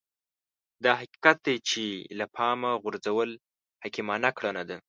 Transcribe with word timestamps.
دا 0.83 0.91
حقيقت 0.99 1.37
دی 1.45 1.55
چې 1.69 1.83
له 2.19 2.25
پامه 2.35 2.71
غورځول 2.83 3.29
حکيمانه 3.83 4.29
کړنه 4.37 4.63
ده. 4.69 4.77